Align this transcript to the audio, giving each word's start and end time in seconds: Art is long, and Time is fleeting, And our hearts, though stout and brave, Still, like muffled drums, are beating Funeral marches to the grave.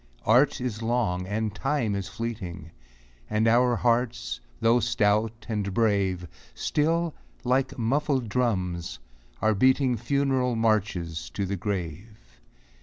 Art 0.25 0.59
is 0.59 0.81
long, 0.81 1.27
and 1.27 1.53
Time 1.53 1.93
is 1.93 2.07
fleeting, 2.07 2.71
And 3.29 3.47
our 3.47 3.75
hearts, 3.75 4.39
though 4.59 4.79
stout 4.79 5.45
and 5.47 5.71
brave, 5.75 6.27
Still, 6.55 7.13
like 7.43 7.77
muffled 7.77 8.27
drums, 8.27 8.97
are 9.43 9.53
beating 9.53 9.97
Funeral 9.97 10.55
marches 10.55 11.29
to 11.35 11.45
the 11.45 11.55
grave. 11.55 12.31